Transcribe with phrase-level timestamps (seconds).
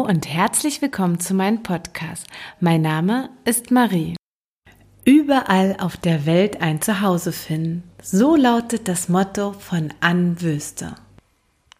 [0.00, 2.26] Und herzlich willkommen zu meinem Podcast.
[2.58, 4.16] Mein Name ist Marie.
[5.04, 7.84] Überall auf der Welt ein Zuhause finden.
[8.02, 10.94] So lautet das Motto von Ann Wöste.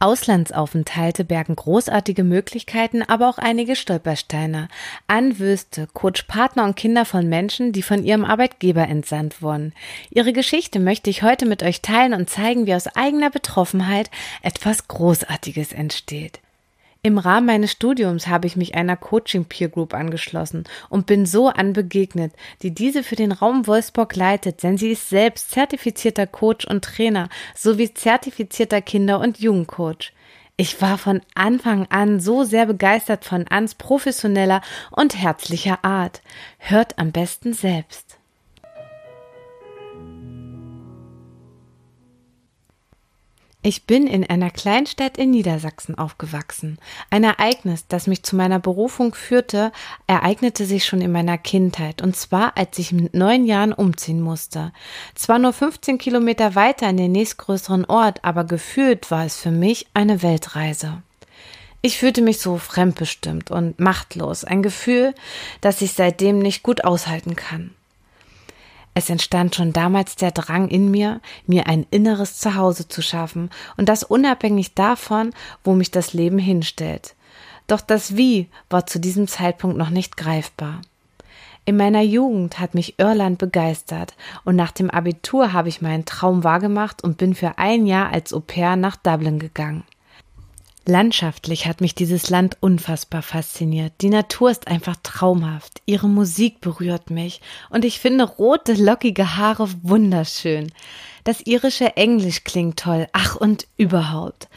[0.01, 4.69] Auslandsaufenthalte bergen großartige Möglichkeiten, aber auch einige Stolpersteine.
[5.09, 9.73] Ann Wöste coacht Partner und Kinder von Menschen, die von ihrem Arbeitgeber entsandt wurden.
[10.11, 14.11] Ihre Geschichte möchte ich heute mit euch teilen und zeigen, wie aus eigener Betroffenheit
[14.43, 16.41] etwas Großartiges entsteht.
[17.03, 21.49] Im Rahmen meines Studiums habe ich mich einer Coaching Peer Group angeschlossen und bin so
[21.49, 26.85] anbegegnet, die diese für den Raum Wolfsburg leitet, denn sie ist selbst zertifizierter Coach und
[26.85, 30.13] Trainer sowie zertifizierter Kinder- und Jugendcoach.
[30.59, 36.21] Ich war von Anfang an so sehr begeistert von Ans professioneller und herzlicher Art.
[36.59, 38.20] Hört am besten selbst.
[43.63, 46.79] Ich bin in einer Kleinstadt in Niedersachsen aufgewachsen.
[47.11, 49.71] Ein Ereignis, das mich zu meiner Berufung führte,
[50.07, 54.73] ereignete sich schon in meiner Kindheit, und zwar als ich mit neun Jahren umziehen musste.
[55.15, 59.89] Zwar nur 15 Kilometer weiter in den nächstgrößeren Ort, aber gefühlt war es für mich
[59.93, 61.03] eine Weltreise.
[61.83, 65.15] Ich fühlte mich so fremdbestimmt und machtlos, ein Gefühl,
[65.61, 67.75] das ich seitdem nicht gut aushalten kann.
[69.01, 73.49] Es entstand schon damals der Drang in mir, mir ein inneres Zuhause zu schaffen
[73.79, 75.33] und das unabhängig davon,
[75.65, 77.15] wo mich das Leben hinstellt.
[77.67, 80.83] Doch das Wie war zu diesem Zeitpunkt noch nicht greifbar.
[81.65, 84.13] In meiner Jugend hat mich Irland begeistert
[84.45, 88.35] und nach dem Abitur habe ich meinen Traum wahrgemacht und bin für ein Jahr als
[88.35, 89.85] Au pair nach Dublin gegangen.
[90.87, 93.93] Landschaftlich hat mich dieses Land unfassbar fasziniert.
[94.01, 95.83] Die Natur ist einfach traumhaft.
[95.87, 100.73] Ihre Musik berührt mich und ich finde rote, lockige Haare wunderschön.
[101.25, 103.07] Das irische Englisch klingt toll.
[103.13, 104.49] Ach und überhaupt.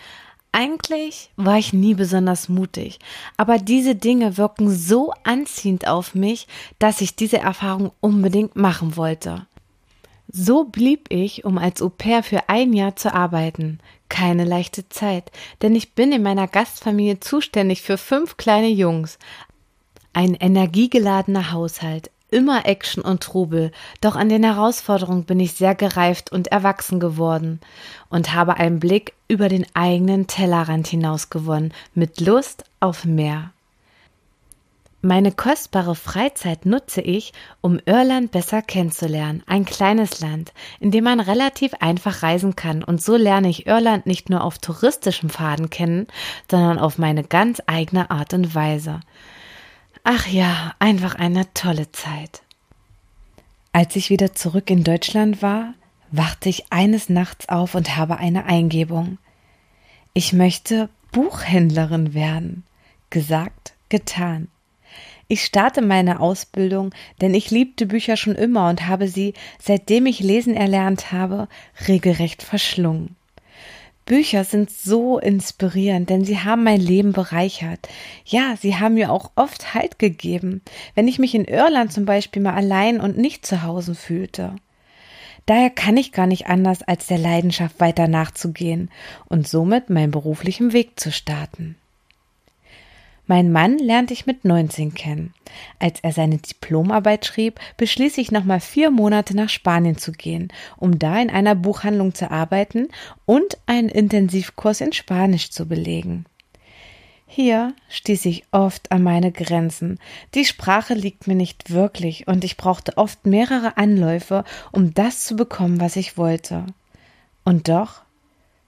[0.53, 2.99] Eigentlich war ich nie besonders mutig,
[3.37, 6.47] aber diese Dinge wirken so anziehend auf mich,
[6.77, 9.47] dass ich diese Erfahrung unbedingt machen wollte.
[10.35, 13.79] So blieb ich, um als Au pair für ein Jahr zu arbeiten.
[14.09, 19.19] Keine leichte Zeit, denn ich bin in meiner Gastfamilie zuständig für fünf kleine Jungs.
[20.11, 26.31] Ein energiegeladener Haushalt, immer Action und Trubel, doch an den Herausforderungen bin ich sehr gereift
[26.31, 27.59] und erwachsen geworden
[28.09, 33.52] und habe einen Blick über den eigenen Tellerrand hinaus gewonnen, mit Lust auf mehr.
[35.05, 39.43] Meine kostbare Freizeit nutze ich, um Irland besser kennenzulernen.
[39.47, 42.85] Ein kleines Land, in dem man relativ einfach reisen kann.
[42.85, 46.07] Und so lerne ich Irland nicht nur auf touristischem Faden kennen,
[46.49, 49.01] sondern auf meine ganz eigene Art und Weise.
[50.05, 52.41] Ach ja, einfach eine tolle Zeit.
[53.73, 55.73] Als ich wieder zurück in Deutschland war,
[56.11, 59.17] wachte ich eines Nachts auf und habe eine Eingebung.
[60.13, 62.63] Ich möchte Buchhändlerin werden.
[63.09, 64.47] Gesagt, getan.
[65.33, 70.19] Ich starte meine Ausbildung, denn ich liebte Bücher schon immer und habe sie, seitdem ich
[70.19, 71.47] lesen erlernt habe,
[71.87, 73.15] regelrecht verschlungen.
[74.05, 77.89] Bücher sind so inspirierend, denn sie haben mein Leben bereichert.
[78.25, 80.61] Ja, sie haben mir auch oft Halt gegeben,
[80.93, 84.55] wenn ich mich in Irland zum Beispiel mal allein und nicht zu Hause fühlte.
[85.47, 88.91] Daher kann ich gar nicht anders, als der Leidenschaft weiter nachzugehen
[89.29, 91.75] und somit meinen beruflichen Weg zu starten.
[93.33, 95.33] Mein Mann lernte ich mit 19 kennen.
[95.79, 100.99] Als er seine Diplomarbeit schrieb, beschließ ich nochmal vier Monate nach Spanien zu gehen, um
[100.99, 102.89] da in einer Buchhandlung zu arbeiten
[103.25, 106.25] und einen Intensivkurs in Spanisch zu belegen.
[107.25, 109.97] Hier stieß ich oft an meine Grenzen.
[110.35, 115.35] Die Sprache liegt mir nicht wirklich und ich brauchte oft mehrere Anläufe, um das zu
[115.35, 116.67] bekommen, was ich wollte.
[117.43, 118.02] Und doch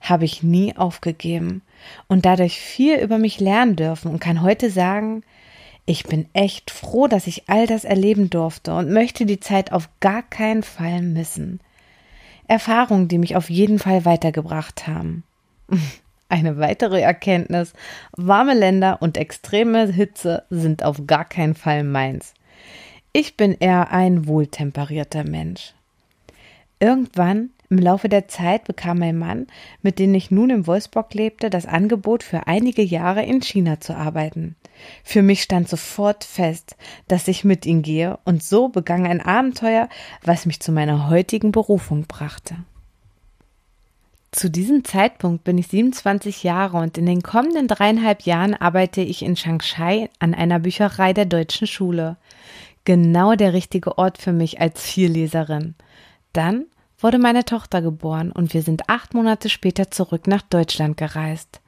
[0.08, 1.62] habe ich nie aufgegeben
[2.08, 5.22] und dadurch viel über mich lernen dürfen und kann heute sagen,
[5.84, 9.88] ich bin echt froh, dass ich all das erleben durfte und möchte die Zeit auf
[10.00, 11.60] gar keinen Fall missen.
[12.48, 15.22] Erfahrungen, die mich auf jeden Fall weitergebracht haben.
[16.28, 17.72] Eine weitere Erkenntnis,
[18.16, 22.34] warme Länder und extreme Hitze sind auf gar keinen Fall meins.
[23.12, 25.72] Ich bin eher ein wohltemperierter Mensch.
[26.80, 29.46] Irgendwann im Laufe der Zeit bekam mein Mann,
[29.82, 33.96] mit dem ich nun in Wolfsburg lebte, das Angebot, für einige Jahre in China zu
[33.96, 34.56] arbeiten.
[35.02, 36.76] Für mich stand sofort fest,
[37.08, 39.88] dass ich mit ihm gehe, und so begann ein Abenteuer,
[40.22, 42.56] was mich zu meiner heutigen Berufung brachte.
[44.32, 49.22] Zu diesem Zeitpunkt bin ich 27 Jahre und in den kommenden dreieinhalb Jahren arbeite ich
[49.22, 52.18] in Shanghai an einer Bücherei der deutschen Schule.
[52.84, 55.74] Genau der richtige Ort für mich als Vielleserin.
[56.34, 56.66] Dann
[56.98, 61.60] wurde meine Tochter geboren und wir sind acht Monate später zurück nach Deutschland gereist.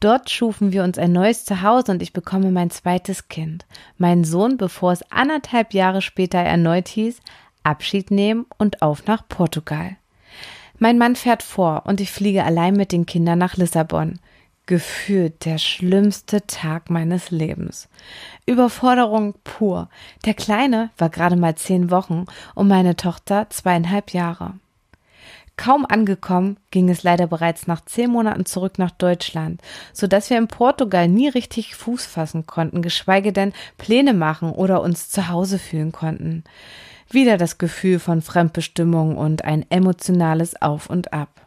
[0.00, 3.64] Dort schufen wir uns ein neues Zuhause und ich bekomme mein zweites Kind.
[3.98, 7.20] Mein Sohn, bevor es anderthalb Jahre später erneut hieß,
[7.62, 9.96] Abschied nehmen und auf nach Portugal.
[10.78, 14.18] Mein Mann fährt vor und ich fliege allein mit den Kindern nach Lissabon.
[14.66, 17.88] Gefühlt der schlimmste Tag meines Lebens.
[18.46, 19.88] Überforderung pur.
[20.24, 24.54] Der Kleine war gerade mal zehn Wochen und meine Tochter zweieinhalb Jahre.
[25.56, 29.60] Kaum angekommen, ging es leider bereits nach zehn Monaten zurück nach Deutschland,
[29.92, 34.80] so dass wir in Portugal nie richtig Fuß fassen konnten, geschweige denn Pläne machen oder
[34.80, 36.44] uns zu Hause fühlen konnten.
[37.10, 41.41] Wieder das Gefühl von Fremdbestimmung und ein emotionales Auf und Ab.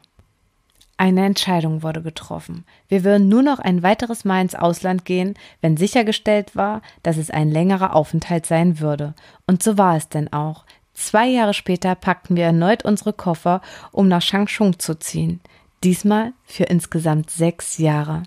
[0.97, 2.63] Eine Entscheidung wurde getroffen.
[2.87, 7.29] Wir würden nur noch ein weiteres Mal ins Ausland gehen, wenn sichergestellt war, dass es
[7.29, 9.13] ein längerer Aufenthalt sein würde.
[9.45, 10.63] Und so war es denn auch.
[10.93, 13.61] Zwei Jahre später packten wir erneut unsere Koffer,
[13.91, 15.41] um nach Changchun zu ziehen.
[15.83, 18.23] Diesmal für insgesamt sechs Jahre.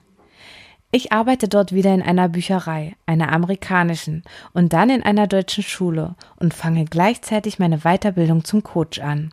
[0.90, 4.22] Ich arbeite dort wieder in einer Bücherei, einer amerikanischen,
[4.52, 9.32] und dann in einer deutschen Schule und fange gleichzeitig meine Weiterbildung zum Coach an.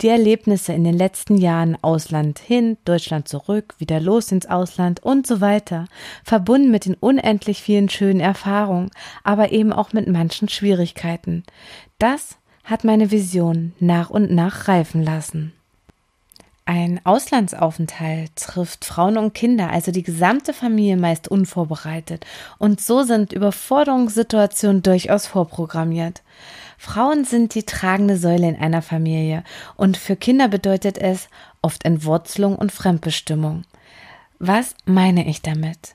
[0.00, 5.26] Die Erlebnisse in den letzten Jahren Ausland hin, Deutschland zurück, wieder los ins Ausland und
[5.26, 5.86] so weiter,
[6.24, 8.90] verbunden mit den unendlich vielen schönen Erfahrungen,
[9.24, 11.44] aber eben auch mit manchen Schwierigkeiten.
[11.98, 15.52] Das hat meine Vision nach und nach reifen lassen.
[16.72, 22.24] Ein Auslandsaufenthalt trifft Frauen und Kinder, also die gesamte Familie meist unvorbereitet,
[22.58, 26.22] und so sind Überforderungssituationen durchaus vorprogrammiert.
[26.82, 29.44] Frauen sind die tragende Säule in einer Familie,
[29.76, 31.28] und für Kinder bedeutet es
[31.60, 33.64] oft Entwurzelung und Fremdbestimmung.
[34.38, 35.94] Was meine ich damit?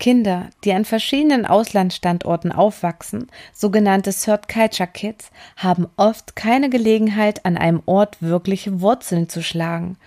[0.00, 7.56] Kinder, die an verschiedenen Auslandsstandorten aufwachsen, sogenannte Third Culture Kids, haben oft keine Gelegenheit, an
[7.56, 9.98] einem Ort wirkliche Wurzeln zu schlagen.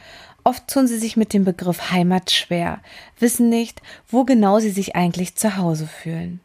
[0.43, 2.81] Oft tun sie sich mit dem Begriff Heimat schwer,
[3.17, 6.41] wissen nicht, wo genau sie sich eigentlich zu Hause fühlen.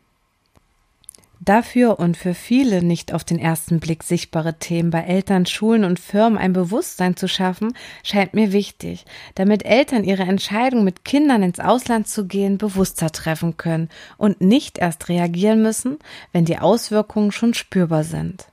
[1.45, 5.99] Dafür und für viele nicht auf den ersten Blick sichtbare Themen bei Eltern, Schulen und
[5.99, 7.75] Firmen ein Bewusstsein zu schaffen,
[8.05, 9.05] scheint mir wichtig,
[9.35, 14.79] damit Eltern ihre Entscheidung, mit Kindern ins Ausland zu gehen, bewusster treffen können und nicht
[14.79, 15.99] erst reagieren müssen,
[16.31, 18.52] wenn die Auswirkungen schon spürbar sind.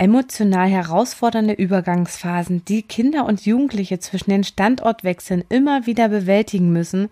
[0.00, 7.08] Emotional herausfordernde Übergangsphasen, die Kinder und Jugendliche zwischen den Standortwechseln immer wieder bewältigen müssen,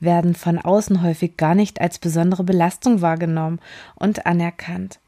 [0.00, 3.60] werden von außen häufig gar nicht als besondere Belastung wahrgenommen
[3.96, 4.98] und anerkannt.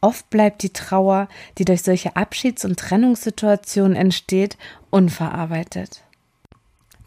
[0.00, 4.58] Oft bleibt die Trauer, die durch solche Abschieds- und Trennungssituationen entsteht,
[4.90, 6.02] unverarbeitet.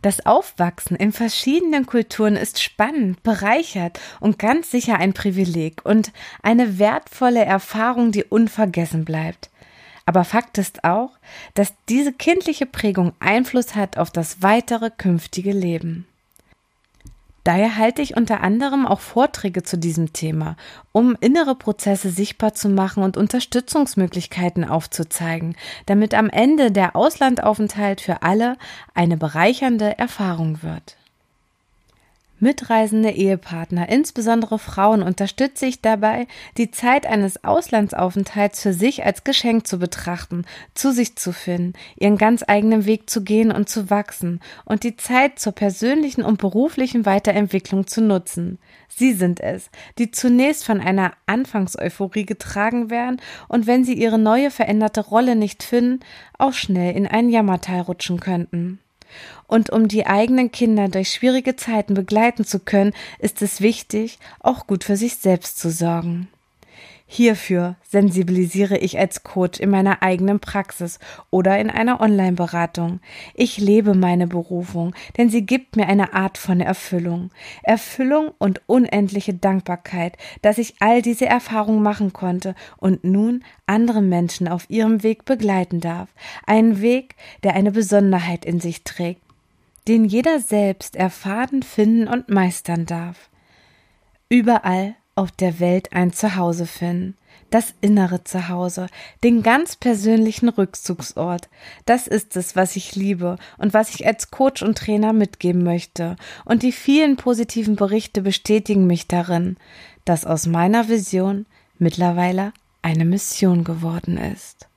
[0.02, 6.80] Das Aufwachsen in verschiedenen Kulturen ist spannend, bereichert und ganz sicher ein Privileg und eine
[6.80, 9.50] wertvolle Erfahrung, die unvergessen bleibt.
[10.06, 11.12] Aber Fakt ist auch,
[11.56, 16.06] dass diese kindliche Prägung Einfluss hat auf das weitere künftige Leben.
[17.44, 20.58] Daher halte ich unter anderem auch Vorträge zu diesem Thema,
[20.92, 25.56] um innere Prozesse sichtbar zu machen und Unterstützungsmöglichkeiten aufzuzeigen,
[25.86, 28.58] damit am Ende der Auslandaufenthalt für alle
[28.96, 30.98] eine bereichernde Erfahrung wird.
[32.46, 36.28] Mitreisende Ehepartner, insbesondere Frauen, unterstütze ich dabei,
[36.58, 40.46] die Zeit eines Auslandsaufenthalts für sich als Geschenk zu betrachten,
[40.76, 44.96] zu sich zu finden, ihren ganz eigenen Weg zu gehen und zu wachsen und die
[44.96, 48.60] Zeit zur persönlichen und beruflichen Weiterentwicklung zu nutzen.
[48.90, 54.52] Sie sind es, die zunächst von einer Anfangseuphorie getragen werden und wenn sie ihre neue
[54.52, 56.02] veränderte Rolle nicht finden,
[56.38, 58.78] auch schnell in ein Jammertal rutschen könnten.
[59.48, 64.68] Und um die eigenen Kinder durch schwierige Zeiten begleiten zu können, ist es wichtig, auch
[64.68, 66.28] gut für sich selbst zu sorgen.
[67.08, 73.00] Hierfür sensibilisiere ich als Coach in meiner eigenen Praxis oder in einer Online-Beratung.
[73.36, 77.30] Ich lebe meine Berufung, denn sie gibt mir eine Art von Erfüllung.
[77.62, 84.48] Erfüllung und unendliche Dankbarkeit, dass ich all diese Erfahrungen machen konnte und nun andere Menschen
[84.48, 86.10] auf ihrem Weg begleiten darf.
[86.48, 89.22] Einen Weg, der eine Besonderheit in sich trägt,
[89.88, 93.30] den jeder selbst erfahren, finden und meistern darf.
[94.28, 97.18] Überall auf der Welt ein Zuhause finden,
[97.50, 98.88] das innere Zuhause,
[99.24, 101.48] den ganz persönlichen Rückzugsort.
[101.86, 106.18] Das ist es, was ich liebe und was ich als Coach und Trainer mitgeben möchte.
[106.44, 109.56] Und die vielen positiven Berichte bestätigen mich darin,
[110.04, 111.46] dass aus meiner Vision
[111.80, 114.68] mittlerweile eine Mission geworden ist.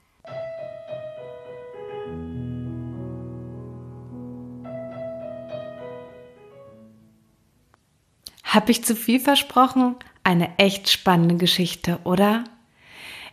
[8.44, 9.96] Hab ich zu viel versprochen?
[10.28, 12.44] Eine echt spannende Geschichte, oder?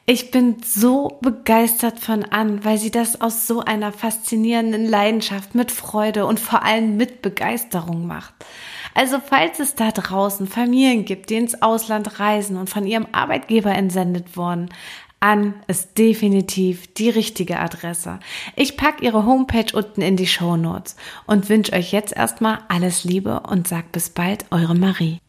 [0.05, 5.73] Ich bin so begeistert von Ann, weil sie das aus so einer faszinierenden Leidenschaft mit
[5.73, 8.33] Freude und vor allem mit Begeisterung macht.
[8.93, 13.73] Also falls es da draußen Familien gibt, die ins Ausland reisen und von ihrem Arbeitgeber
[13.73, 14.69] entsendet wurden,
[15.19, 18.21] an ist definitiv die richtige Adresse.
[18.55, 20.95] Ich packe ihre Homepage unten in die Show Notes
[21.27, 25.19] und wünsche euch jetzt erstmal alles Liebe und sag bis bald, eure Marie.